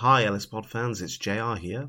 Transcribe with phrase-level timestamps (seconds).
[0.00, 1.88] Hi, LS Pod fans, it's JR here.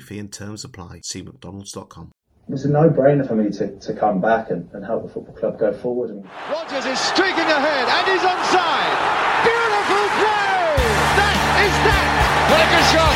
[0.00, 1.00] fee and terms apply.
[1.04, 2.12] See mcdonalds.com.
[2.48, 5.58] It's a no-brainer for me to, to come back and, and help the football club
[5.58, 6.10] go forward.
[6.10, 8.98] And Rogers is streaking ahead and he's onside.
[9.46, 10.74] Beautiful play!
[11.22, 12.08] That is that!
[12.50, 13.14] What a good shot!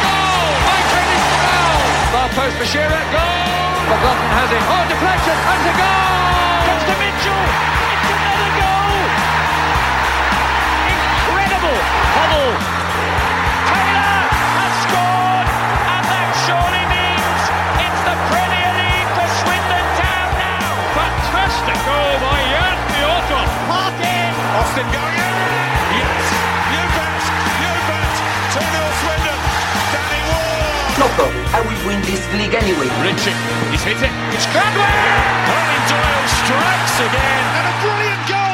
[0.00, 0.48] Goal!
[0.64, 1.76] By Kenny Snell!
[2.08, 3.68] Far post for Shearer, goal!
[3.92, 4.62] McLaughlin has it.
[4.64, 6.72] Oh, deflection, and a goal!
[6.72, 7.44] Comes to Mitchell!
[7.84, 8.96] It's another goal!
[10.88, 11.78] Incredible!
[12.16, 12.77] Hubble!
[21.88, 23.44] Goal by Jan Piotr!
[23.64, 24.28] Martin!
[24.60, 25.34] Austin going in!
[25.96, 26.24] Yes!
[26.68, 27.22] You bet!
[27.64, 28.12] You bet!
[28.60, 29.40] 2-0 Swindon!
[29.96, 31.00] Danny Ward!
[31.00, 31.44] No problem.
[31.56, 32.92] I will win this league anyway.
[33.00, 33.32] Richie,
[33.72, 34.12] he's hit it.
[34.36, 34.84] It's Cradwell!
[35.48, 37.44] Eoin Doyle strikes again.
[37.56, 38.47] And a brilliant goal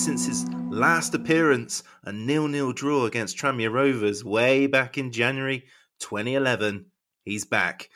[0.00, 5.64] since his last appearance, a nil-nil draw against Tranmere Rovers way back in January
[5.98, 6.86] 2011,
[7.26, 7.90] he's back.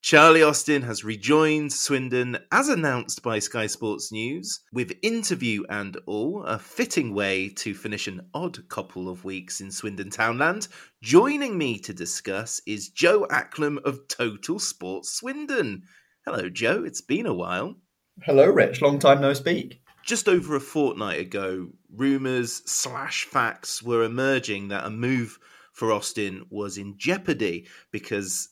[0.00, 6.44] Charlie Austin has rejoined Swindon as announced by Sky Sports News, with interview and all,
[6.44, 10.68] a fitting way to finish an odd couple of weeks in Swindon Townland.
[11.02, 15.82] Joining me to discuss is Joe Acklam of Total Sports Swindon.
[16.24, 16.84] Hello, Joe.
[16.84, 17.74] It's been a while.
[18.22, 18.80] Hello, Rich.
[18.80, 19.82] Long time no speak.
[20.08, 25.38] Just over a fortnight ago, rumours slash facts were emerging that a move
[25.74, 28.48] for Austin was in jeopardy because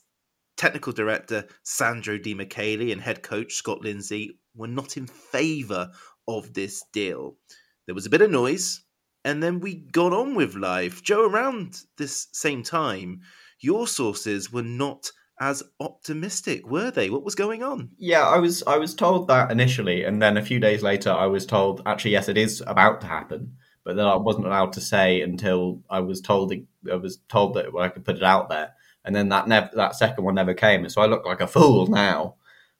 [0.58, 5.92] technical director Sandro Di Michele and head coach Scott Lindsay were not in favour
[6.28, 7.38] of this deal.
[7.86, 8.82] There was a bit of noise,
[9.24, 11.02] and then we got on with life.
[11.02, 13.22] Joe, around this same time,
[13.60, 17.10] your sources were not as optimistic, were they?
[17.10, 17.90] What was going on?
[17.98, 21.26] Yeah, I was I was told that initially, and then a few days later, I
[21.26, 24.80] was told actually yes, it is about to happen, but then I wasn't allowed to
[24.80, 26.52] say until I was told
[26.90, 28.72] I was told that I could put it out there,
[29.04, 31.46] and then that never that second one never came, and so I look like a
[31.46, 32.36] fool now.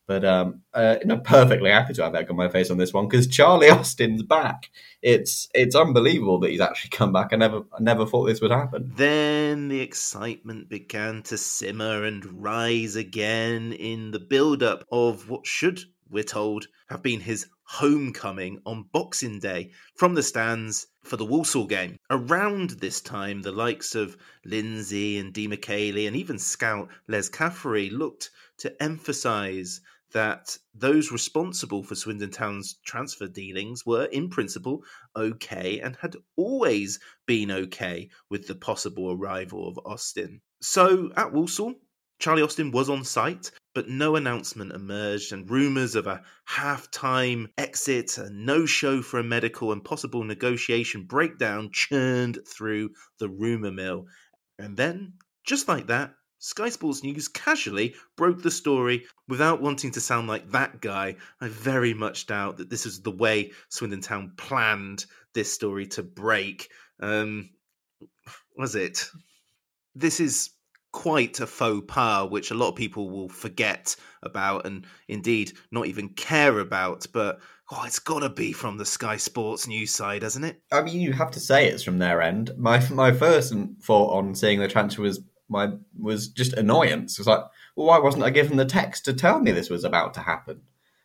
[0.06, 2.92] But um, uh, you know, perfectly happy to have egg on my face on this
[2.92, 4.70] one because Charlie Austin's back.
[5.02, 7.32] It's it's unbelievable that he's actually come back.
[7.32, 8.92] I never I never thought this would happen.
[8.94, 15.46] Then the excitement began to simmer and rise again in the build up of what
[15.46, 21.24] should, we're told, have been his homecoming on Boxing Day from the stands for the
[21.24, 21.98] Walsall game.
[22.10, 27.90] Around this time, the likes of Lindsay and Di Michele and even scout Les Caffrey
[27.90, 29.80] looked to emphasise
[30.12, 34.84] that those responsible for Swindon Town's transfer dealings were, in principle,
[35.16, 40.40] okay and had always been okay with the possible arrival of Austin.
[40.60, 41.74] So at Walsall,
[42.18, 47.48] Charlie Austin was on site, but no announcement emerged, and rumours of a half time
[47.58, 53.70] exit, a no show for a medical, and possible negotiation breakdown churned through the rumour
[53.70, 54.06] mill.
[54.58, 55.14] And then,
[55.44, 56.14] just like that,
[56.46, 61.16] Sky Sports News casually broke the story without wanting to sound like that guy.
[61.40, 66.04] I very much doubt that this is the way Swindon Town planned this story to
[66.04, 66.70] break.
[67.00, 67.50] Um,
[68.56, 69.10] was it?
[69.96, 70.50] This is
[70.92, 75.86] quite a faux pas, which a lot of people will forget about and indeed not
[75.86, 77.08] even care about.
[77.12, 80.62] But Oh, it's got to be from the Sky Sports news side, hasn't it?
[80.70, 82.52] I mean, you have to say it's from their end.
[82.56, 83.52] My my first
[83.82, 87.14] thought on seeing the transfer was my was just annoyance.
[87.14, 87.44] It was like,
[87.74, 90.62] well, why wasn't I given the text to tell me this was about to happen?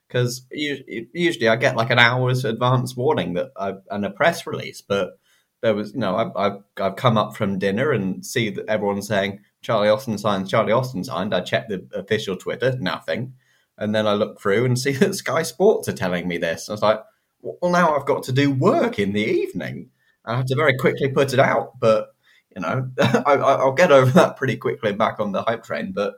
[0.08, 4.82] Because usually I get like an hour's advance warning that I, and a press release,
[4.82, 5.20] but
[5.62, 9.08] there was, you know, I, I've, I've come up from dinner and see that everyone's
[9.08, 11.34] saying Charlie Austin signed, Charlie Austin signed.
[11.34, 13.34] I checked the official Twitter, nothing.
[13.78, 16.68] And then I look through and see that Sky Sports are telling me this.
[16.68, 17.02] I was like,
[17.42, 19.90] well, now I've got to do work in the evening.
[20.26, 22.11] I had to very quickly put it out, but
[22.56, 22.89] you know,
[23.25, 25.92] I, will get over that pretty quickly back on the hype train.
[25.92, 26.15] But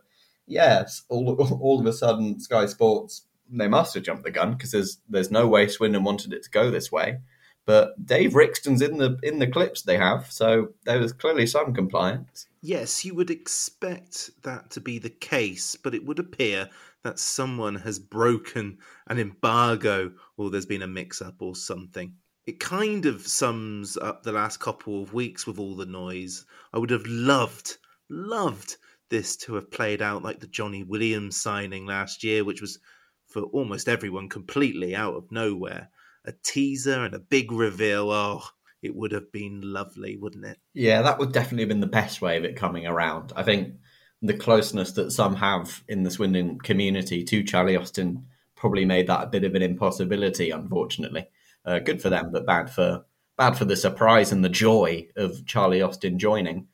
[0.48, 4.72] yes, all all of a sudden, Sky Sports they must have jumped the gun because
[4.72, 7.20] there's there's no way Swindon wanted it to go this way.
[7.66, 11.74] But Dave Rixton's in the in the clips they have, so there was clearly some
[11.74, 12.48] compliance.
[12.62, 16.70] Yes, you would expect that to be the case, but it would appear
[17.04, 18.78] that someone has broken
[19.08, 22.14] an embargo or there's been a mix up or something.
[22.46, 26.46] It kind of sums up the last couple of weeks with all the noise.
[26.74, 27.78] I would have loved,
[28.10, 28.76] loved
[29.10, 32.80] this to have played out like the Johnny Williams signing last year, which was
[33.28, 35.90] for almost everyone completely out of nowhere.
[36.26, 38.12] A teaser and a big reveal.
[38.12, 38.44] Oh,
[38.82, 40.58] it would have been lovely, wouldn't it?
[40.74, 43.32] Yeah, that would definitely have been the best way of it coming around.
[43.36, 43.76] I think
[44.22, 48.26] the closeness that some have in the Swindon community to Charlie Austin
[48.56, 51.28] probably made that a bit of an impossibility, unfortunately.
[51.66, 53.06] Uh, good for them, but bad for
[53.38, 56.68] bad for the surprise and the joy of Charlie Austin joining.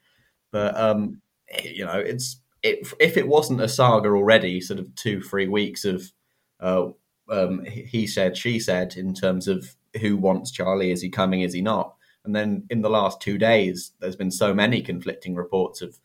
[0.51, 1.21] But um,
[1.63, 5.86] you know, it's it, if it wasn't a saga already, sort of two three weeks
[5.86, 6.12] of
[6.59, 6.89] uh,
[7.30, 11.53] um, he said, she said, in terms of who wants Charlie, is he coming, is
[11.53, 11.95] he not?
[12.25, 16.00] And then in the last two days, there's been so many conflicting reports of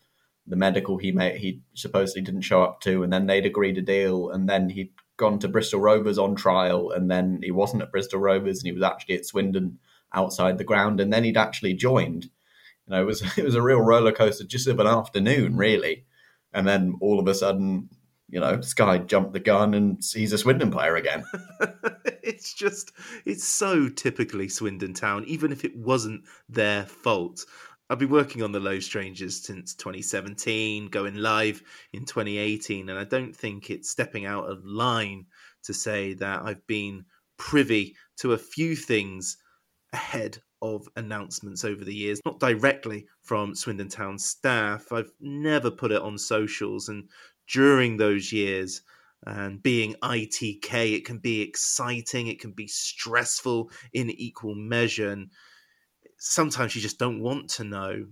[0.47, 3.81] the medical he made, he supposedly didn't show up to, and then they'd agreed a
[3.81, 7.91] deal, and then he'd gone to Bristol Rovers on trial, and then he wasn't at
[7.91, 9.79] Bristol Rovers, and he was actually at Swindon
[10.13, 12.25] outside the ground, and then he'd actually joined.
[12.87, 16.05] You know, it was it was a real roller coaster just of an afternoon, really.
[16.53, 17.89] And then all of a sudden,
[18.29, 21.25] you know, Sky jumped the gun and he's a Swindon player again.
[22.23, 22.91] it's just,
[23.25, 27.45] it's so typically Swindon Town, even if it wasn't their fault.
[27.87, 31.61] I've been working on the Low Strangers since 2017, going live
[31.93, 35.27] in 2018, and I don't think it's stepping out of line
[35.65, 37.05] to say that I've been
[37.37, 39.37] privy to a few things
[39.93, 44.91] ahead of announcements over the years, not directly from Swindon Town staff.
[44.91, 47.07] I've never put it on socials, and
[47.47, 48.81] during those years,
[49.27, 55.11] and being ITK, it can be exciting, it can be stressful in equal measure.
[55.11, 55.29] And
[56.17, 58.05] sometimes you just don't want to know.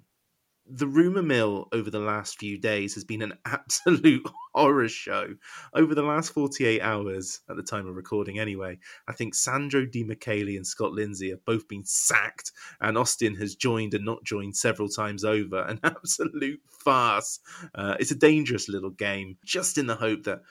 [0.66, 5.36] The rumor mill over the last few days has been an absolute horror show.
[5.74, 10.04] Over the last 48 hours, at the time of recording anyway, I think Sandro Di
[10.04, 14.56] Michele and Scott Lindsay have both been sacked, and Austin has joined and not joined
[14.56, 15.64] several times over.
[15.64, 17.40] An absolute farce.
[17.76, 20.44] Uh, it's a dangerous little game, just in the hope that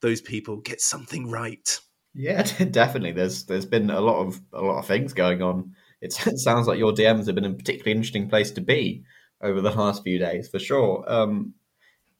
[0.00, 1.78] those people get something right.
[2.14, 3.12] Yeah, definitely.
[3.12, 6.78] There's there's been a lot of a lot of things going on it sounds like
[6.78, 9.04] your DMs have been a particularly interesting place to be
[9.40, 11.04] over the last few days, for sure.
[11.06, 11.54] Um,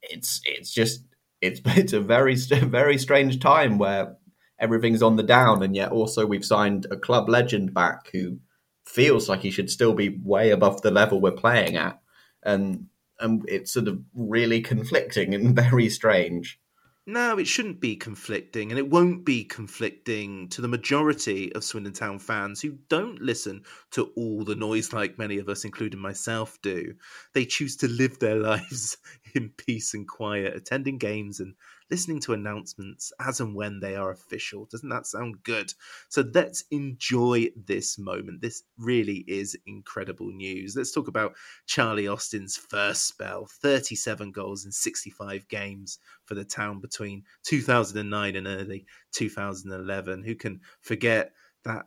[0.02, 1.04] it's it's just
[1.40, 4.16] it's it's a very very strange time where
[4.58, 8.38] everything's on the down, and yet also we've signed a club legend back who
[8.86, 12.00] feels like he should still be way above the level we're playing at,
[12.42, 12.86] and
[13.20, 16.60] and it's sort of really conflicting and very strange.
[17.08, 21.94] No, it shouldn't be conflicting, and it won't be conflicting to the majority of Swindon
[21.94, 23.62] Town fans who don't listen
[23.92, 26.92] to all the noise like many of us, including myself, do.
[27.32, 28.98] They choose to live their lives
[29.34, 31.54] in peace and quiet, attending games and
[31.90, 34.66] listening to announcements as and when they are official.
[34.66, 35.72] Doesn't that sound good?
[36.08, 38.40] So let's enjoy this moment.
[38.40, 40.74] This really is incredible news.
[40.76, 41.34] Let's talk about
[41.66, 48.46] Charlie Austin's first spell 37 goals in 65 games for the town between 2009 and
[48.46, 50.22] early 2011.
[50.22, 51.32] Who can forget
[51.64, 51.86] that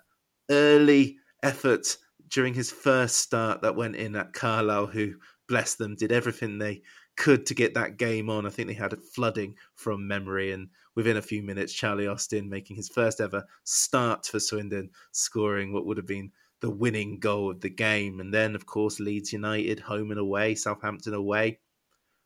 [0.49, 1.97] early effort
[2.29, 5.15] during his first start that went in at Carlisle, who
[5.47, 6.81] bless them, did everything they
[7.21, 8.47] could to get that game on.
[8.47, 12.77] I think they had flooding from memory, and within a few minutes, Charlie Austin making
[12.77, 17.61] his first ever start for Swindon, scoring what would have been the winning goal of
[17.61, 18.21] the game.
[18.21, 21.59] And then, of course, Leeds United home and away, Southampton away.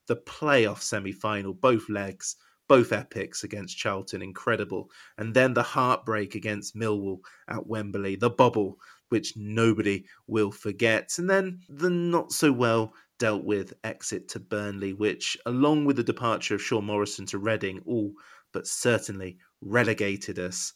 [0.07, 2.37] The playoff semi final, both legs,
[2.69, 4.89] both epics against Charlton, incredible.
[5.17, 8.77] And then the heartbreak against Millwall at Wembley, the bubble,
[9.09, 11.11] which nobody will forget.
[11.17, 16.03] And then the not so well dealt with exit to Burnley, which, along with the
[16.03, 18.13] departure of Sean Morrison to Reading, all
[18.51, 20.73] but certainly relegated us.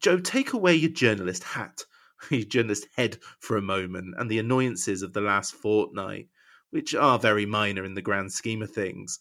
[0.00, 1.84] Joe, take away your journalist hat,
[2.30, 6.28] your journalist head for a moment, and the annoyances of the last fortnight,
[6.70, 9.18] which are very minor in the grand scheme of things.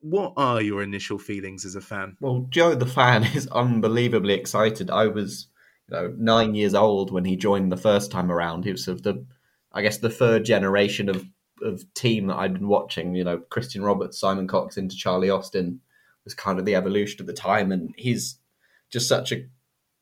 [0.00, 2.16] What are your initial feelings as a fan?
[2.20, 4.90] Well, Joe the fan is unbelievably excited.
[4.90, 5.48] I was
[5.88, 8.64] you know, nine years old when he joined the first time around.
[8.64, 9.26] He was sort of the,
[9.72, 11.24] I guess, the third generation of
[11.62, 13.14] of team that I'd been watching.
[13.14, 15.80] You know, Christian Roberts, Simon Cox into Charlie Austin
[16.24, 18.38] was kind of the evolution of the time, and he's
[18.90, 19.46] just such a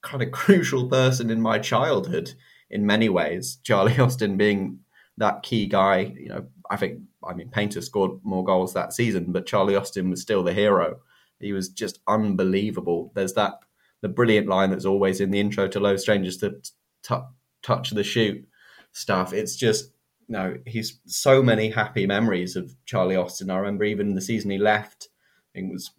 [0.01, 2.33] kind of crucial person in my childhood
[2.69, 3.59] in many ways.
[3.63, 4.79] Charlie Austin being
[5.17, 6.13] that key guy.
[6.17, 10.09] You know, I think I mean Paynter scored more goals that season, but Charlie Austin
[10.09, 10.99] was still the hero.
[11.39, 13.11] He was just unbelievable.
[13.15, 13.59] There's that
[14.01, 16.61] the brilliant line that's always in the intro to Low Strangers, the
[17.03, 17.15] t-
[17.61, 18.47] touch the shoot
[18.91, 19.33] stuff.
[19.33, 19.91] It's just
[20.29, 23.49] you know, he's so many happy memories of Charlie Austin.
[23.49, 25.09] I remember even the season he left,
[25.51, 25.89] I think it was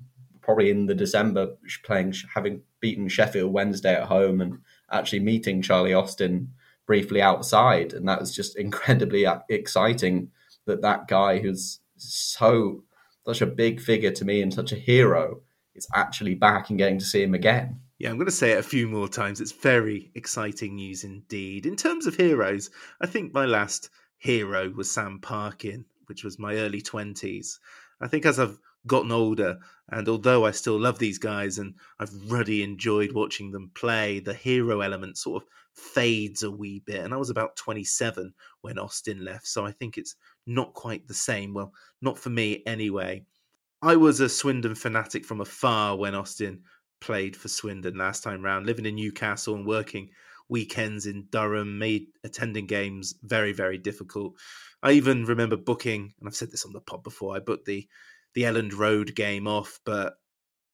[0.41, 1.49] probably in the December
[1.83, 4.59] playing, having beaten Sheffield Wednesday at home and
[4.93, 6.53] actually meeting Charlie Austin
[6.87, 7.93] briefly outside.
[7.93, 10.31] And that was just incredibly uh, exciting
[10.67, 12.85] that that guy who's so,
[13.27, 15.41] such a big figure to me and such a hero
[15.75, 17.81] is actually back and getting to see him again.
[17.99, 19.41] Yeah, I'm going to say it a few more times.
[19.41, 21.67] It's very exciting news indeed.
[21.67, 22.71] In terms of heroes,
[23.01, 27.59] I think my last hero was Sam Parkin, which was my early 20s.
[28.01, 29.59] I think as I've gotten older,
[29.89, 34.35] and although I still love these guys and I've really enjoyed watching them play, the
[34.35, 37.05] hero element sort of fades a wee bit.
[37.05, 41.15] And I was about 27 when Austin left, so I think it's not quite the
[41.15, 41.53] same.
[41.53, 43.25] Well, not for me anyway.
[43.83, 46.63] I was a Swindon fanatic from afar when Austin
[47.01, 50.11] played for Swindon last time round, living in Newcastle and working
[50.51, 54.35] weekends in Durham made attending games very, very difficult.
[54.83, 57.89] I even remember booking, and I've said this on the pod before, I booked the
[58.35, 60.15] the Elland Road game off, but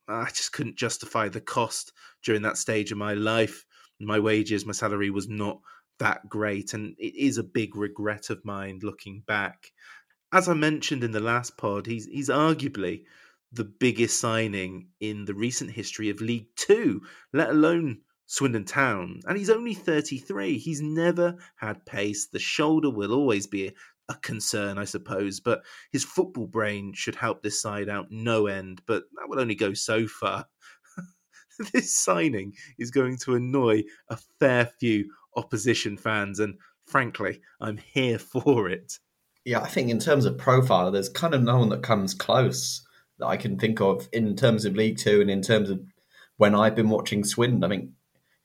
[0.09, 1.93] I just couldn't justify the cost
[2.23, 3.65] during that stage of my life.
[3.99, 5.61] My wages, my salary was not
[5.99, 9.73] that great, and it is a big regret of mine looking back.
[10.33, 13.05] As I mentioned in the last pod, he's he's arguably
[13.53, 17.03] the biggest signing in the recent history of League Two,
[17.33, 19.21] let alone Swindon Town.
[19.27, 20.59] And he's only 33.
[20.59, 22.27] He's never had pace.
[22.27, 23.73] The shoulder will always be
[24.09, 28.83] a concern, I suppose, but his football brain should help this side out no end,
[28.87, 30.47] but that will only go so far.
[31.73, 36.55] this signing is going to annoy a fair few opposition fans, and
[36.87, 38.99] frankly, I'm here for it.
[39.45, 42.85] Yeah, I think in terms of profile, there's kind of no one that comes close
[43.19, 45.81] that I can think of in terms of League Two and in terms of
[46.37, 47.65] when I've been watching Swindon.
[47.65, 47.93] I mean,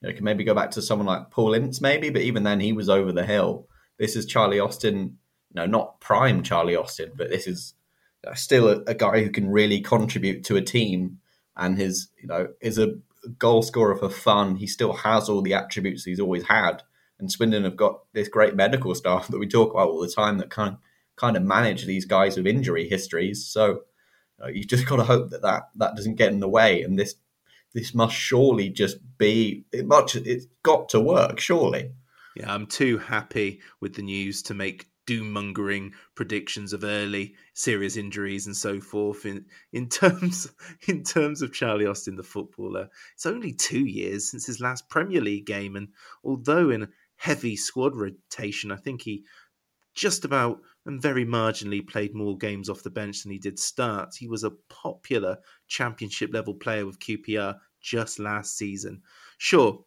[0.02, 2.60] you know, can maybe go back to someone like Paul Ince, maybe, but even then
[2.60, 3.68] he was over the hill.
[3.98, 5.18] This is Charlie Austin,
[5.54, 7.74] know, not prime Charlie Austin, but this is
[8.26, 11.18] uh, still a, a guy who can really contribute to a team
[11.56, 12.94] and his, you know, is a
[13.38, 14.56] goal scorer for fun.
[14.56, 16.82] He still has all the attributes he's always had.
[17.18, 20.38] And Swindon have got this great medical staff that we talk about all the time
[20.38, 20.76] that kind
[21.14, 23.46] kind of manage these guys with injury histories.
[23.46, 23.82] So
[24.40, 26.82] you, you just got to hope that, that that doesn't get in the way.
[26.82, 27.14] And this
[27.74, 31.92] this must surely just be it much it's got to work surely.
[32.36, 37.96] Yeah i'm too happy with the news to make doom mongering predictions of early serious
[37.96, 40.48] injuries and so forth in in terms
[40.86, 42.88] in terms of Charlie Austin the footballer.
[43.14, 45.88] It's only 2 years since his last Premier League game and
[46.24, 49.24] although in heavy squad rotation I think he
[49.94, 54.14] just about and very marginally played more games off the bench than he did start.
[54.16, 59.02] He was a popular championship level player with QPR just last season.
[59.38, 59.84] Sure,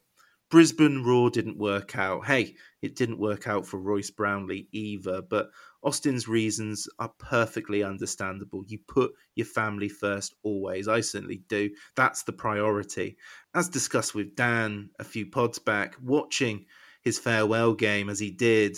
[0.52, 2.28] Brisbane Roar didn't work out.
[2.28, 5.50] Hey, it didn't work out for Royce Brownlie either, but
[5.82, 8.64] Austin's reasons are perfectly understandable.
[8.68, 10.88] You put your family first always.
[10.88, 11.72] I certainly do.
[11.96, 13.18] That's the priority.
[13.54, 16.66] As discussed with Dan a few pods back, watching
[17.02, 18.78] his farewell game as he did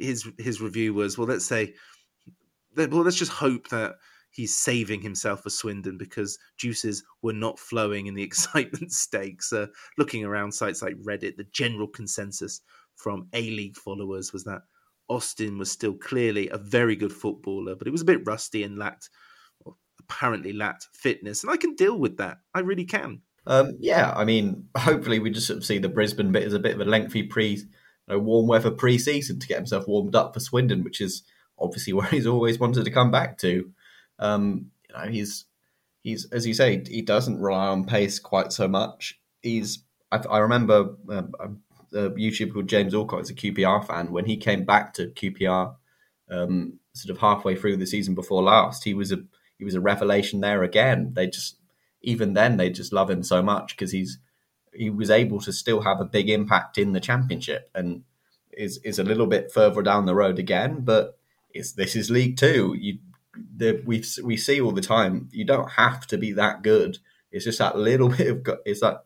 [0.00, 1.74] his his review was well let's say
[2.76, 3.96] well let's just hope that
[4.30, 9.52] he's saving himself for Swindon because juices were not flowing in the excitement stakes.
[9.52, 9.66] Uh,
[9.98, 12.60] looking around sites like Reddit, the general consensus
[12.94, 14.62] from A League followers was that
[15.08, 18.78] Austin was still clearly a very good footballer, but it was a bit rusty and
[18.78, 19.10] lacked,
[19.98, 21.42] apparently lacked fitness.
[21.42, 22.38] And I can deal with that.
[22.54, 23.22] I really can.
[23.46, 26.58] Um, yeah, I mean, hopefully we just sort of see the Brisbane bit as a
[26.58, 27.60] bit of a lengthy pre
[28.10, 31.22] know, warm weather pre-season to get himself warmed up for Swindon, which is
[31.58, 33.70] obviously where he's always wanted to come back to.
[34.18, 35.44] Um, you know, he's
[36.02, 39.18] he's as you say, he doesn't rely on pace quite so much.
[39.42, 41.22] He's I, I remember uh,
[41.92, 44.12] a YouTuber called James Alcott is a QPR fan.
[44.12, 45.74] When he came back to QPR,
[46.30, 49.18] um, sort of halfway through the season before last, he was a
[49.58, 51.12] he was a revelation there again.
[51.14, 51.56] They just
[52.02, 54.18] even then they just love him so much because he's
[54.72, 58.04] he was able to still have a big impact in the championship and
[58.52, 60.80] is is a little bit further down the road again.
[60.80, 61.18] But
[61.52, 62.74] it's this is League Two.
[62.78, 62.98] You
[63.56, 65.28] the, we we see all the time.
[65.32, 66.98] You don't have to be that good.
[67.32, 69.04] It's just that little bit of it's that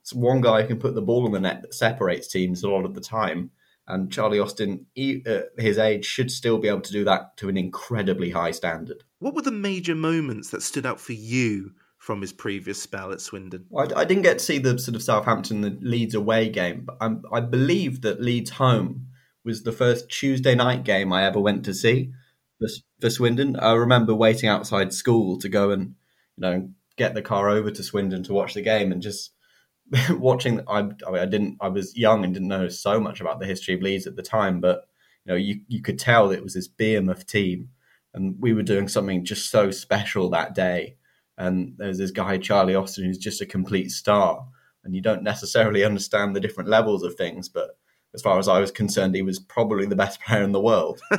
[0.00, 2.68] it's one guy who can put the ball in the net that separates teams a
[2.68, 3.50] lot of the time.
[3.86, 7.50] And Charlie Austin, he, uh, his age, should still be able to do that to
[7.50, 9.04] an incredibly high standard.
[9.18, 11.72] What were the major moments that stood out for you
[12.04, 13.64] from his previous spell at Swindon?
[13.70, 16.82] Well, I, I, didn't get to see the sort of Southampton the Leeds away game,
[16.84, 19.06] but I'm, i believe that Leeds home
[19.42, 22.12] was the first Tuesday night game I ever went to see
[22.58, 22.68] for,
[23.00, 23.56] for Swindon.
[23.56, 25.94] I remember waiting outside school to go and
[26.36, 26.68] you know
[26.98, 29.30] get the car over to Swindon to watch the game and just
[30.10, 30.60] watching.
[30.68, 31.56] I, I, mean, I didn't.
[31.62, 34.22] I was young and didn't know so much about the history of Leeds at the
[34.22, 34.86] time, but
[35.24, 37.70] you know you you could tell it was this behemoth team,
[38.12, 40.96] and we were doing something just so special that day
[41.36, 44.46] and there's this guy Charlie Austin who's just a complete star,
[44.84, 47.76] and you don't necessarily understand the different levels of things, but
[48.14, 51.00] as far as I was concerned, he was probably the best player in the world.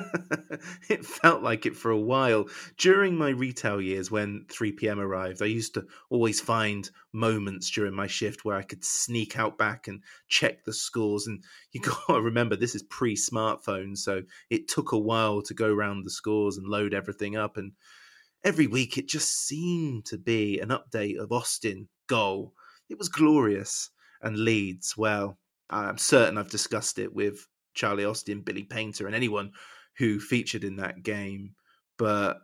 [0.90, 2.46] it felt like it for a while.
[2.78, 5.00] During my retail years, when 3 p.m.
[5.00, 9.58] arrived, I used to always find moments during my shift where I could sneak out
[9.58, 11.28] back and check the scores.
[11.28, 11.44] And
[11.74, 15.72] you got to remember, this is pre smartphone, so it took a while to go
[15.72, 17.58] around the scores and load everything up.
[17.58, 17.74] And
[18.46, 22.54] every week it just seemed to be an update of Austin goal.
[22.90, 23.90] It was glorious.
[24.22, 29.52] And Leeds, well, I'm certain I've discussed it with Charlie Austin, Billy Paynter, and anyone
[29.98, 31.56] who featured in that game.
[31.98, 32.38] But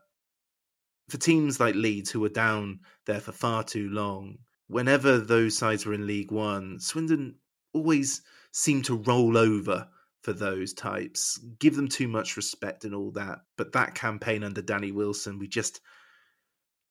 [1.10, 5.86] for teams like Leeds, who were down there for far too long, whenever those sides
[5.86, 7.36] were in League One, Swindon
[7.74, 9.88] always seemed to roll over
[10.22, 13.40] for those types, give them too much respect and all that.
[13.58, 15.82] But that campaign under Danny Wilson, we just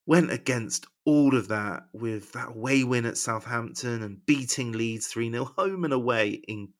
[0.06, 5.30] went against all of that with that away win at Southampton and beating Leeds 3
[5.30, 6.30] 0 home and away.
[6.30, 6.70] In,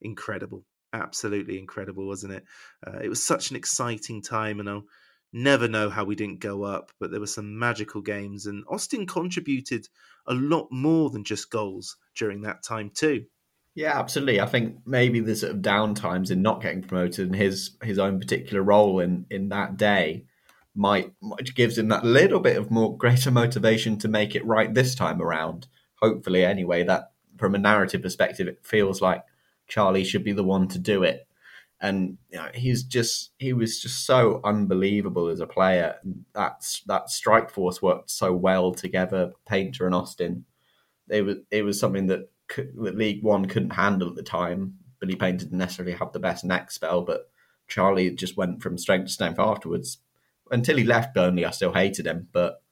[0.00, 0.64] incredible.
[0.92, 2.44] Absolutely incredible, wasn't it?
[2.86, 4.86] Uh, it was such an exciting time, and I'll
[5.32, 9.06] never know how we didn't go up, but there were some magical games, and Austin
[9.06, 9.88] contributed
[10.26, 13.26] a lot more than just goals during that time, too.
[13.76, 14.40] Yeah, absolutely.
[14.40, 17.98] I think maybe the sort of down times in not getting promoted and his his
[17.98, 20.24] own particular role in in that day
[20.74, 24.72] might, might gives him that little bit of more greater motivation to make it right
[24.74, 25.68] this time around.
[26.02, 29.22] Hopefully, anyway, that from a narrative perspective, it feels like
[29.68, 31.28] Charlie should be the one to do it.
[31.80, 35.96] And you know, he's just he was just so unbelievable as a player.
[36.34, 40.46] That that strike force worked so well together, Paynter and Austin.
[41.10, 44.74] It was it was something that that League One couldn't handle at the time.
[45.00, 47.30] Billy Payne didn't necessarily have the best next spell, but
[47.68, 49.98] Charlie just went from strength to strength afterwards.
[50.50, 52.62] Until he left Burnley, I still hated him, but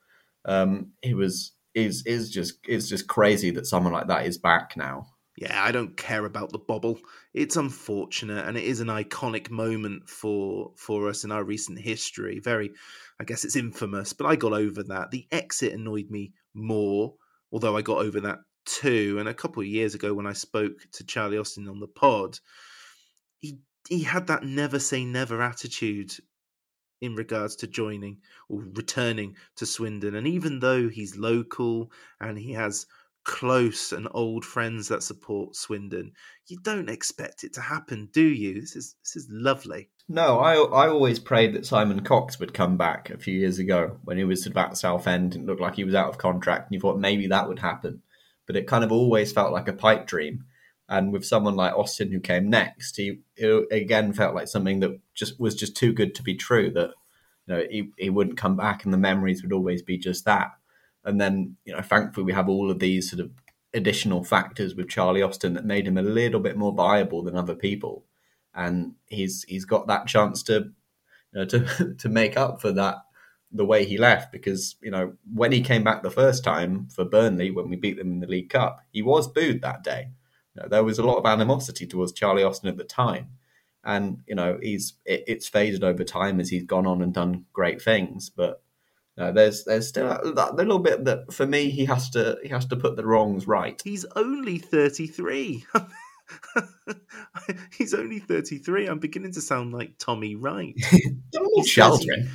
[0.45, 4.77] um, he was is is just it's just crazy that someone like that is back
[4.77, 5.07] now.
[5.37, 7.01] Yeah, I don't care about the bobble.
[7.33, 12.39] It's unfortunate, and it is an iconic moment for for us in our recent history.
[12.39, 12.71] Very,
[13.19, 15.11] I guess it's infamous, but I got over that.
[15.11, 17.15] The exit annoyed me more,
[17.51, 19.17] although I got over that too.
[19.19, 22.39] And a couple of years ago, when I spoke to Charlie Austin on the pod,
[23.41, 26.15] he he had that never say never attitude
[27.01, 30.15] in regards to joining or returning to Swindon.
[30.15, 32.87] And even though he's local and he has
[33.25, 36.13] close and old friends that support Swindon,
[36.47, 38.61] you don't expect it to happen, do you?
[38.61, 39.91] This is this is lovely.
[40.09, 43.99] No, I I always prayed that Simon Cox would come back a few years ago
[44.05, 46.81] when he was at Southend and looked like he was out of contract, and you
[46.81, 48.03] thought maybe that would happen
[48.47, 50.45] but it kind of always felt like a pipe dream.
[50.89, 53.21] And with someone like Austin who came next, he
[53.71, 56.71] again felt like something that just was just too good to be true.
[56.71, 56.91] That
[57.47, 60.53] you know he, he wouldn't come back, and the memories would always be just that.
[61.05, 63.31] And then you know, thankfully, we have all of these sort of
[63.73, 67.55] additional factors with Charlie Austin that made him a little bit more viable than other
[67.55, 68.05] people,
[68.55, 70.71] and he's he's got that chance to
[71.33, 72.97] you know, to to make up for that
[73.53, 77.05] the way he left because you know when he came back the first time for
[77.05, 80.09] Burnley when we beat them in the League Cup, he was booed that day.
[80.55, 83.31] You know, there was a lot of animosity towards Charlie Austin at the time,
[83.85, 87.47] and you know he's it, it's faded over time as he's gone on and done
[87.53, 88.31] great things.
[88.31, 88.63] But
[89.17, 92.67] know, there's there's still that little bit that for me he has to he has
[92.67, 93.81] to put the wrongs right.
[93.85, 95.65] He's only thirty three.
[97.77, 98.87] He's only 33.
[98.87, 100.75] I'm beginning to sound like Tommy Wright.
[101.35, 102.31] Tommy children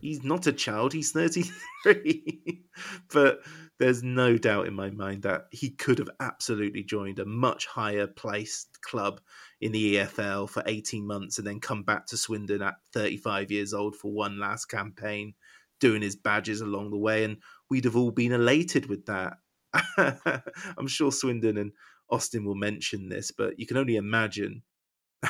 [0.00, 2.64] he's not a child, he's 33.
[3.12, 3.40] but
[3.78, 8.06] there's no doubt in my mind that he could have absolutely joined a much higher
[8.06, 9.20] placed club
[9.60, 13.74] in the EFL for 18 months and then come back to Swindon at 35 years
[13.74, 15.34] old for one last campaign,
[15.80, 17.24] doing his badges along the way.
[17.24, 17.38] And
[17.70, 19.34] we'd have all been elated with that.
[20.76, 21.72] I'm sure Swindon and
[22.10, 24.62] Austin will mention this, but you can only imagine,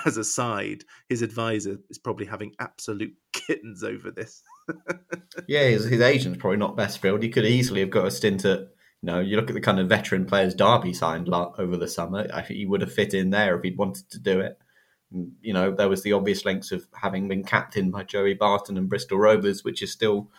[0.07, 4.43] as a side, his advisor is probably having absolute kittens over this.
[5.47, 7.23] Yeah, his, his agent's probably not best filled.
[7.23, 9.79] He could easily have got a stint at, you know, you look at the kind
[9.79, 12.27] of veteran players Derby signed over the summer.
[12.33, 14.59] I think he would have fit in there if he'd wanted to do it.
[15.15, 18.77] Mm, you know, there was the obvious links of having been captained by Joey Barton
[18.77, 20.31] and Bristol Rovers, which is still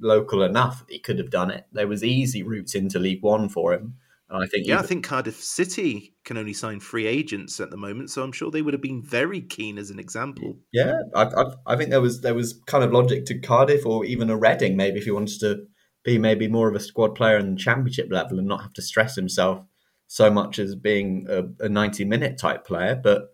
[0.00, 1.66] local enough he could have done it.
[1.72, 3.94] There was easy routes into League One for him.
[4.28, 7.76] And I think yeah, I think Cardiff City can only sign free agents at the
[7.76, 10.58] moment, so I'm sure they would have been very keen as an example.
[10.72, 14.04] Yeah, I, I, I think there was there was kind of logic to Cardiff or
[14.04, 15.66] even a Reading maybe if he wanted to
[16.04, 18.82] be maybe more of a squad player in the Championship level and not have to
[18.82, 19.60] stress himself
[20.08, 22.98] so much as being a, a 90 minute type player.
[23.00, 23.28] But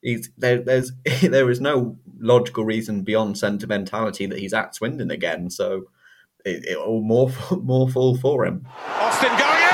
[0.00, 5.50] he's there, there's there is no logical reason beyond sentimentality that he's at Swindon again.
[5.50, 5.86] So
[6.44, 8.66] it, it will more more fall for him.
[9.00, 9.65] Austin going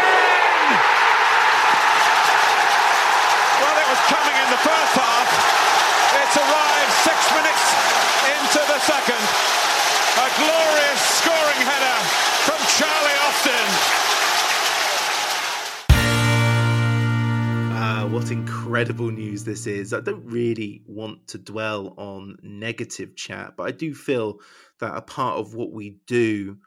[18.12, 19.94] what incredible news this is.
[19.94, 24.40] I don't really want to dwell on negative chat, but I do feel
[24.80, 26.58] that a part of what we do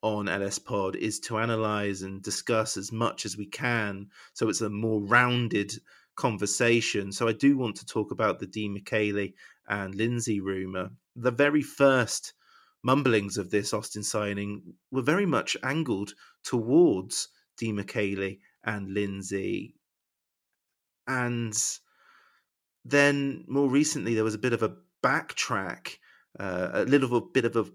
[0.00, 4.60] on LS Pod is to analyze and discuss as much as we can so it's
[4.60, 5.72] a more rounded
[6.14, 7.10] conversation.
[7.10, 9.30] So I do want to talk about the Di Michele
[9.68, 10.90] and Lindsay rumour.
[11.16, 12.32] The very first
[12.84, 17.26] mumblings of this Austin signing were very much angled towards
[17.58, 19.74] Di Michele and Lindsay.
[21.06, 21.54] And
[22.84, 25.96] then more recently, there was a bit of a backtrack,
[26.38, 27.66] uh, a little bit of a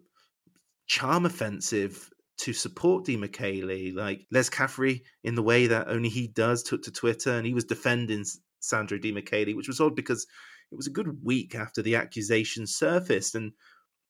[0.88, 3.94] charm offensive to support Di Michele.
[3.94, 7.54] Like Les Caffrey, in the way that only he does, took to Twitter and he
[7.54, 8.26] was defending
[8.60, 10.26] Sandro Di Michele, which was odd because
[10.72, 13.36] it was a good week after the accusation surfaced.
[13.36, 13.54] And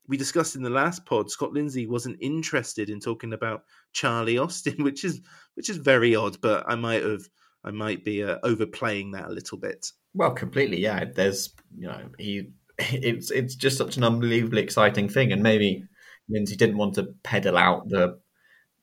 [0.07, 4.75] we discussed in the last pod, Scott Lindsay wasn't interested in talking about Charlie Austin,
[4.83, 5.21] which is
[5.55, 6.39] which is very odd.
[6.41, 7.27] But I might have,
[7.67, 9.91] I might be uh, overplaying that a little bit.
[10.13, 11.03] Well, completely, yeah.
[11.03, 15.83] There's, you know, he, it's it's just such an unbelievably exciting thing, and maybe
[16.29, 18.19] Lindsay didn't want to peddle out the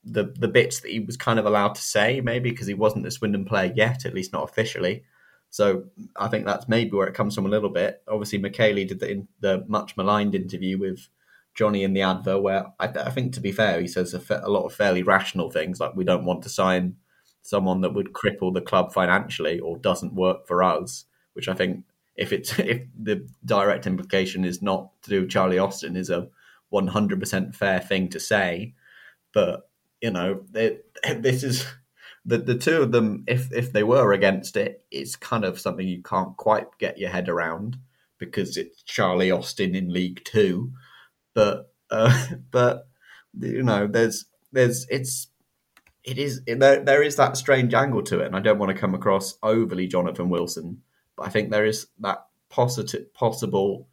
[0.03, 3.07] the the bits that he was kind of allowed to say, maybe because he wasn't
[3.07, 5.03] a Swindon player yet, at least not officially.
[5.49, 8.03] So I think that's maybe where it comes from a little bit.
[8.07, 11.07] Obviously, Michele did the, the much maligned interview with
[11.55, 14.41] Johnny in the advert, where I, I think, to be fair, he says a, fa-
[14.43, 16.97] a, lot of fairly rational things, like we don't want to sign
[17.45, 21.05] someone that would cripple the club financially or doesn't work for us.
[21.33, 25.59] Which I think, if it's if the direct implication is not to do with Charlie
[25.59, 26.27] Austin, is a
[26.73, 28.73] 100% fair thing to say.
[29.33, 29.69] But
[30.01, 31.65] you know, this is
[32.25, 33.23] the the two of them.
[33.27, 37.11] If if they were against it, it's kind of something you can't quite get your
[37.11, 37.77] head around
[38.17, 40.71] because it's Charlie Austin in League Two.
[41.35, 42.87] But uh, but
[43.39, 45.27] you know, there's there's it's
[46.05, 48.79] it is there there is that strange angle to it, and I don't want to
[48.79, 50.81] come across overly Jonathan Wilson,
[51.17, 53.87] but I think there is that positive possible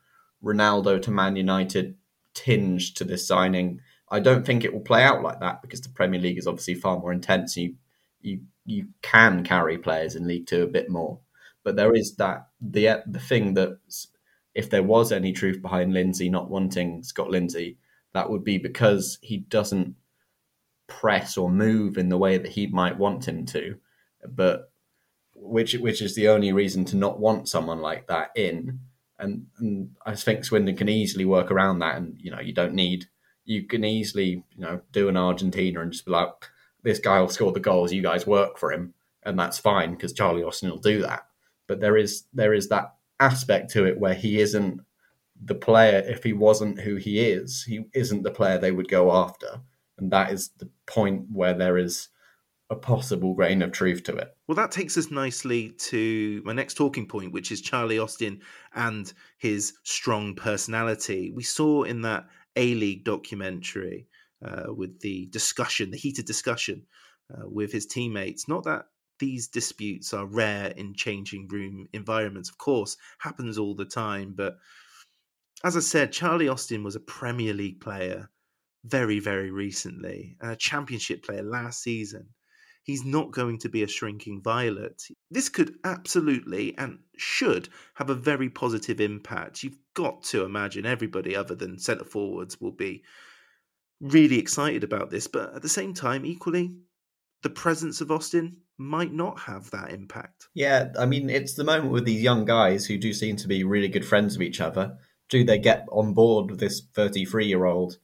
[0.44, 1.96] Ronaldo to Man United
[2.34, 3.80] tinge to this signing.
[4.10, 6.74] I don't think it will play out like that because the Premier League is obviously
[6.74, 7.56] far more intense.
[7.56, 7.76] You
[8.20, 11.18] you you can carry players in League Two a bit more,
[11.64, 13.78] but there is that the the thing that
[14.54, 17.78] if there was any truth behind Lindsay not wanting Scott Lindsay,
[18.12, 19.96] that would be because he doesn't
[21.00, 23.76] press or move in the way that he might want him to,
[24.28, 24.70] but
[25.34, 28.80] which which is the only reason to not want someone like that in
[29.22, 31.96] and, and I think Swindon can easily work around that.
[31.96, 33.06] And you know, you don't need
[33.44, 36.30] you can easily you know do an Argentina and just be like,
[36.82, 37.92] this guy will score the goals.
[37.92, 41.26] You guys work for him, and that's fine because Charlie Austin will do that.
[41.68, 44.80] But there is there is that aspect to it where he isn't
[45.44, 46.02] the player.
[46.04, 49.60] If he wasn't who he is, he isn't the player they would go after,
[50.02, 52.08] and that is the point where there is
[52.70, 54.36] a possible grain of truth to it.
[54.48, 58.40] Well, that takes us nicely to my next talking point, which is Charlie Austin
[58.74, 61.30] and his strong personality.
[61.32, 64.08] We saw in that A League documentary
[64.44, 66.86] uh, with the discussion, the heated discussion
[67.32, 68.48] uh, with his teammates.
[68.48, 68.86] Not that
[69.20, 74.34] these disputes are rare in changing room environments, of course, happens all the time.
[74.34, 74.56] But
[75.62, 78.30] as I said, Charlie Austin was a Premier League player
[78.84, 82.28] very, very recently a championship player last season
[82.82, 85.02] he's not going to be a shrinking violet.
[85.30, 89.62] This could absolutely and should have a very positive impact.
[89.62, 93.04] You've got to imagine everybody other than centre forwards will be
[94.00, 96.76] really excited about this, but at the same time, equally,
[97.42, 100.48] the presence of Austin might not have that impact.
[100.54, 103.62] Yeah, I mean, it's the moment with these young guys who do seem to be
[103.62, 104.98] really good friends of each other.
[105.28, 107.98] Do they get on board with this 33 year old,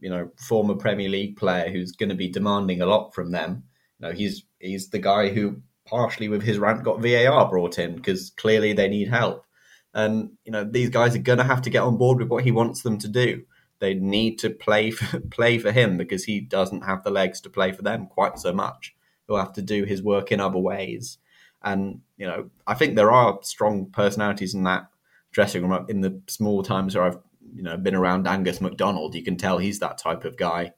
[0.00, 3.64] you know, former Premier League player who's going to be demanding a lot from them?
[3.98, 7.96] You know, he's he's the guy who partially with his rant got VAR brought in
[7.96, 9.44] because clearly they need help.
[9.92, 12.44] And you know, these guys are going to have to get on board with what
[12.44, 13.42] he wants them to do.
[13.80, 17.50] They need to play for, play for him because he doesn't have the legs to
[17.50, 18.94] play for them quite so much.
[19.26, 21.18] He'll have to do his work in other ways.
[21.62, 24.88] And you know, I think there are strong personalities in that
[25.32, 25.86] dressing room.
[25.88, 27.18] In the small times where I've
[27.54, 30.72] you know been around Angus MacDonald, you can tell he's that type of guy.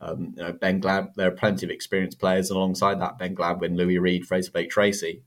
[0.00, 1.08] Um, you know, Ben Glad.
[1.16, 3.18] There are plenty of experienced players alongside that.
[3.18, 5.22] Ben Gladwin, Louis Reed, Frazer Blake Tracy.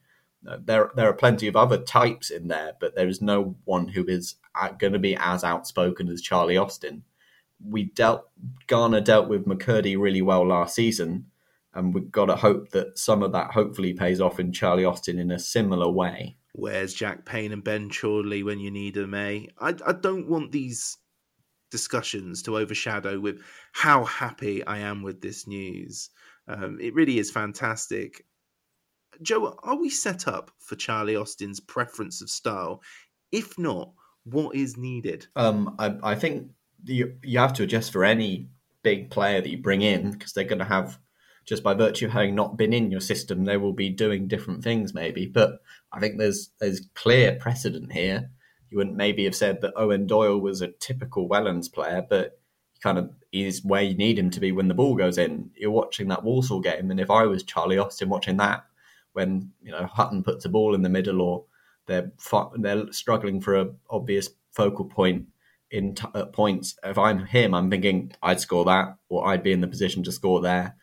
[0.47, 3.87] Uh, there, there are plenty of other types in there, but there is no one
[3.89, 4.35] who is
[4.77, 7.03] going to be as outspoken as Charlie Austin
[7.65, 8.27] we dealt
[8.67, 11.27] Garner dealt with McKirdy really well last season,
[11.73, 15.19] and we've got to hope that some of that hopefully pays off in Charlie Austin
[15.19, 16.37] in a similar way.
[16.53, 19.47] Where's Jack Payne and Ben Chorley when you need them, eh?
[19.59, 20.97] I, I don't want these
[21.71, 26.11] discussions to overshadow with how happy I am with this news.
[26.47, 28.25] Um, it really is fantastic.
[29.21, 32.81] Joe, are we set up for Charlie Austin's preference of style?
[33.31, 33.91] If not,
[34.23, 35.25] what is needed?
[35.35, 36.51] Um, I, I think
[36.85, 38.49] you you have to adjust for any
[38.83, 40.99] big player that you bring in because they're going to have
[41.45, 44.63] just by virtue of having not been in your system, they will be doing different
[44.63, 45.25] things maybe.
[45.25, 48.29] But I think there's there's clear precedent here.
[48.69, 52.39] You wouldn't maybe have said that Eoin Doyle was a typical Wellens player, but
[52.81, 55.51] kind of is where you need him to be when the ball goes in.
[55.55, 58.65] You're watching that Walsall game, and if I was Charlie Austin watching that,
[59.13, 61.45] when you know Hutton puts a ball in the middle or
[61.87, 62.11] they're
[62.57, 65.27] they're struggling for a obvious focal point
[65.71, 66.75] in t- points.
[66.83, 70.11] If I'm him, I'm thinking I'd score that, or I'd be in the position to
[70.11, 70.75] score there.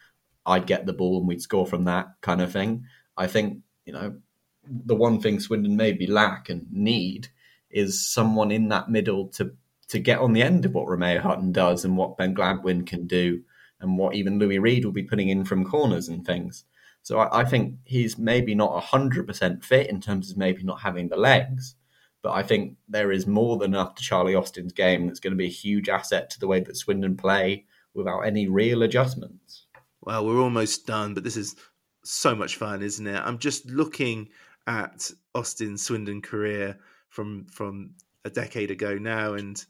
[0.50, 2.84] I'd get the ball and we'd score from that kind of thing.
[3.16, 4.16] I think you know
[4.64, 7.28] the one thing Swindon maybe lack and need
[7.70, 9.52] is someone in that middle to
[9.88, 13.06] to get on the end of what Remeao Hutton does and what Ben Gladwin can
[13.06, 13.42] do
[13.80, 16.64] and what even Louis Reed will be putting in from corners and things.
[17.02, 20.80] So I, I think he's maybe not hundred percent fit in terms of maybe not
[20.80, 21.74] having the legs,
[22.22, 25.38] but I think there is more than enough to Charlie Austin's game that's going to
[25.38, 29.66] be a huge asset to the way that Swindon play without any real adjustments.
[30.02, 31.56] Well, we're almost done, but this is
[32.04, 33.22] so much fun, isn't it?
[33.22, 34.28] I'm just looking
[34.66, 39.62] at Austin Swindon career from from a decade ago now, and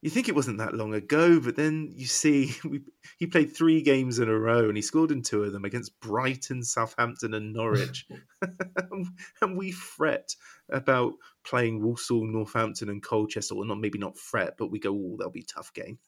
[0.00, 2.82] you think it wasn't that long ago, but then you see we,
[3.18, 5.98] he played three games in a row and he scored in two of them against
[6.00, 8.06] Brighton, Southampton, and Norwich.
[9.40, 10.34] and we fret
[10.70, 11.12] about
[11.44, 13.54] playing Walsall, Northampton, and Colchester.
[13.54, 15.98] Well, not maybe not fret, but we go, oh, they'll be tough games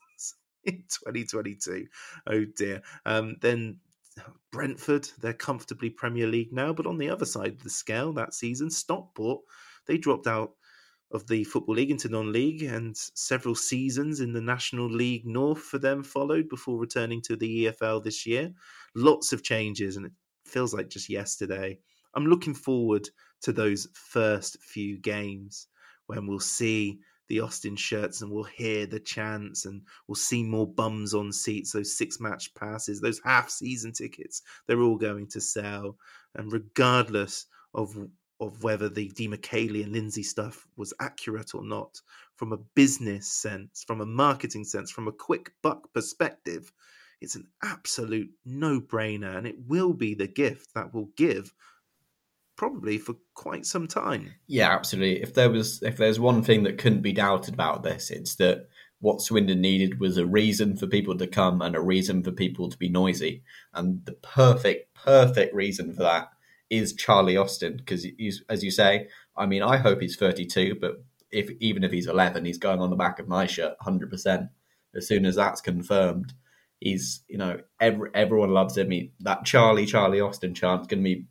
[0.66, 1.86] in 2022.
[2.26, 2.82] Oh dear.
[3.04, 3.78] Um, then
[4.52, 8.34] Brentford, they're comfortably Premier League now, but on the other side of the scale that
[8.34, 9.42] season, Stockport,
[9.86, 10.52] they dropped out
[11.10, 15.60] of the Football League into non league, and several seasons in the National League North
[15.60, 18.52] for them followed before returning to the EFL this year.
[18.94, 20.12] Lots of changes, and it
[20.44, 21.78] feels like just yesterday.
[22.14, 23.08] I'm looking forward
[23.42, 25.68] to those first few games
[26.06, 30.66] when we'll see the Austin shirts and we'll hear the chants and we'll see more
[30.66, 35.40] bums on seats, those six match passes, those half season tickets, they're all going to
[35.40, 35.96] sell.
[36.34, 37.96] And regardless of
[38.40, 42.00] of whether the Di Michele and Lindsay stuff was accurate or not,
[42.36, 46.72] from a business sense, from a marketing sense, from a quick buck perspective,
[47.20, 49.36] it's an absolute no brainer.
[49.36, 51.52] And it will be the gift that will give
[52.56, 54.34] probably for quite some time.
[54.46, 55.22] Yeah, absolutely.
[55.22, 58.68] If there was if there's one thing that couldn't be doubted about this, it's that
[59.00, 62.70] what Swindon needed was a reason for people to come and a reason for people
[62.70, 63.42] to be noisy.
[63.74, 66.28] And the perfect, perfect reason for that
[66.70, 68.06] is Charlie Austin because
[68.48, 72.44] as you say, I mean, I hope he's 32, but if even if he's 11,
[72.44, 74.48] he's going on the back of my shirt 100%.
[74.96, 76.32] As soon as that's confirmed,
[76.80, 78.90] he's you know every, everyone loves him.
[78.90, 81.26] He, that Charlie Charlie Austin chant's going to be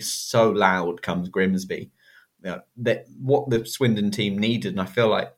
[0.00, 1.02] so loud.
[1.02, 1.90] Comes Grimsby,
[2.42, 5.32] you know, that what the Swindon team needed, and I feel like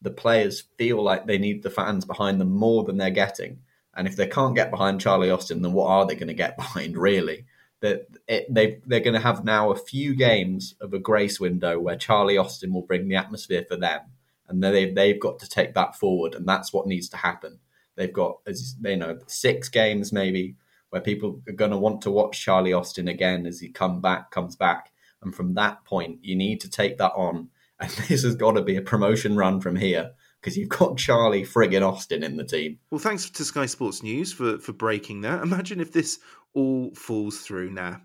[0.00, 3.58] the players feel like they need the fans behind them more than they're getting.
[3.94, 6.56] And if they can't get behind Charlie Austin, then what are they going to get
[6.56, 7.46] behind really?
[7.80, 11.96] that they they're going to have now a few games of a grace window where
[11.96, 14.00] Charlie Austin will bring the atmosphere for them,
[14.48, 17.58] and they've they've got to take that forward, and that's what needs to happen.
[17.94, 20.56] They've got, as they know, six games maybe
[20.90, 24.30] where people are going to want to watch Charlie Austin again as he come back
[24.30, 24.90] comes back,
[25.22, 27.48] and from that point you need to take that on,
[27.80, 30.12] and this has got to be a promotion run from here.
[30.40, 32.78] because you've got Charlie friggin' Austin in the team.
[32.90, 35.42] Well, thanks to Sky Sports News for, for breaking that.
[35.42, 36.20] Imagine if this
[36.54, 38.00] all falls through now.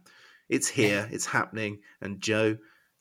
[0.49, 2.57] It's here, it's happening, and Joe,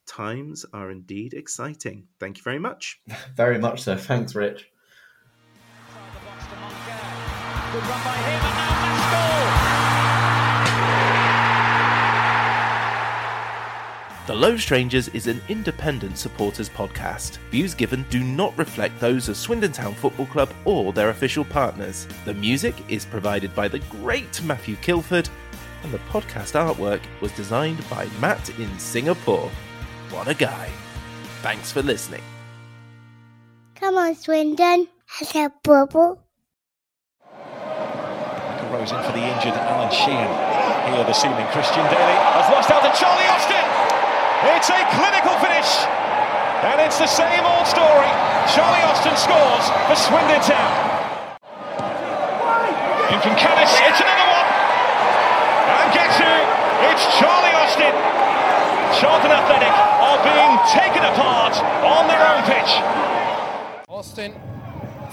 [0.06, 2.08] times are indeed exciting.
[2.20, 3.00] Thank you very much.
[3.36, 3.96] very much so.
[3.96, 4.68] Thanks, Rich.
[14.24, 17.38] The Low Strangers is an independent supporters podcast.
[17.50, 22.06] Views given do not reflect those of Swindon Town Football Club or their official partners.
[22.24, 25.28] The music is provided by the great Matthew Kilford,
[25.82, 29.50] and the podcast artwork was designed by Matt in Singapore.
[30.10, 30.70] What a guy.
[31.42, 32.22] Thanks for listening.
[33.74, 34.86] Come on, Swindon.
[35.06, 36.22] Has a bubble.
[38.70, 40.94] Rose in for the injured Alan Sheehan.
[40.94, 43.81] Here this evening, Christian Dailly has lost out to Charlie Austin.
[44.42, 45.70] It's a clinical finish.
[46.66, 48.10] And it's the same old story.
[48.50, 50.72] Charlie Austin scores for Swindon Town.
[53.12, 54.48] In from Canis, it's another one.
[55.70, 56.34] And guess who?
[56.90, 57.94] It's Charlie Austin.
[58.98, 62.72] Charlton Athletic are being taken apart on their own pitch.
[63.88, 64.34] Austin,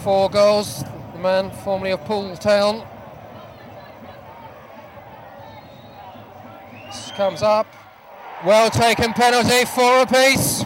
[0.04, 0.84] four goals.
[1.14, 2.88] The man formerly of Poole Town.
[6.88, 7.68] This comes up.
[8.46, 10.64] Well taken penalty, four apiece.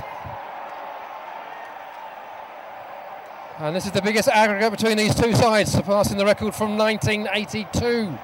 [3.57, 8.15] And this is the biggest aggregate between these two sides, surpassing the record from 1982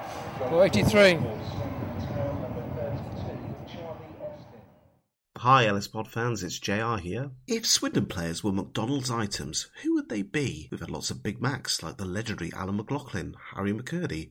[0.52, 1.18] or 83.
[5.38, 7.30] Hi, LS Pod fans, it's JR here.
[7.48, 10.68] If Swindon players were McDonald's items, who would they be?
[10.70, 14.30] We've had lots of Big Macs like the legendary Alan McLoughlin, Harry McKirdy,